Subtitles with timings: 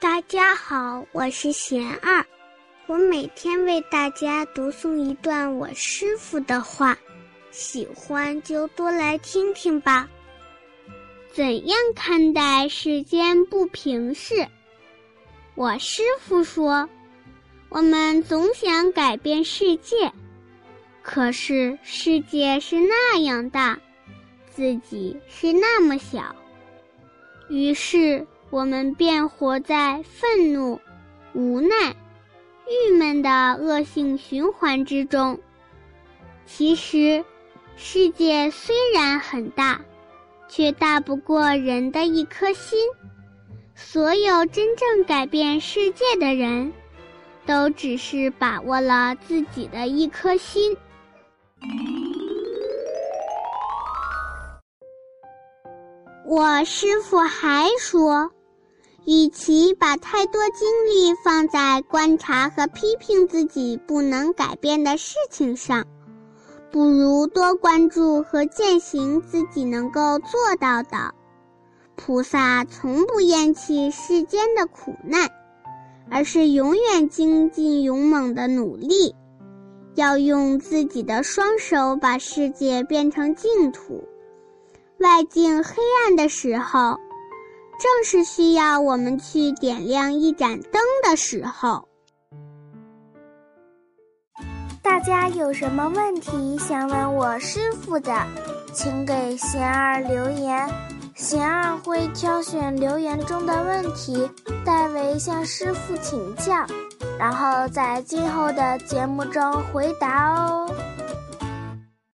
[0.00, 2.24] 大家好，我是贤二，
[2.86, 6.96] 我每天为大家读诵一段我师傅的话，
[7.50, 10.08] 喜欢就多来听听吧。
[11.32, 14.46] 怎样看待世间不平事？
[15.56, 16.88] 我师傅说，
[17.68, 20.12] 我们总想改变世界，
[21.02, 23.80] 可是世界是那样大，
[24.48, 26.36] 自己是那么小，
[27.48, 28.24] 于是。
[28.50, 30.80] 我们便活在愤怒、
[31.34, 31.94] 无奈、
[32.66, 33.30] 郁闷的
[33.60, 35.38] 恶性循环之中。
[36.46, 37.22] 其实，
[37.76, 39.82] 世界虽然很大，
[40.48, 42.78] 却大不过人的一颗心。
[43.74, 46.72] 所有真正改变世界的人，
[47.44, 50.74] 都只是把握了自己的一颗心。
[56.24, 58.32] 我师傅还说。
[59.08, 65.86] 与其把太多精力放在观察和批评自己不能改变的事情上，
[66.70, 71.14] 不如多关注和践行自己能够做到的。
[71.96, 75.30] 菩萨从不厌弃世间的苦难，
[76.10, 79.14] 而是永远精进勇猛的努力，
[79.94, 84.06] 要用自己的双手把世界变成净土。
[84.98, 86.98] 外境黑暗的时候。
[87.78, 91.88] 正是需要我们去点亮一盏灯的时候。
[94.82, 98.26] 大家有什么问题想问我师傅的，
[98.72, 100.68] 请给贤儿留言，
[101.14, 104.28] 贤儿会挑选留言中的问题，
[104.64, 106.66] 代为向师傅请教，
[107.18, 110.68] 然后在今后的节目中回答哦。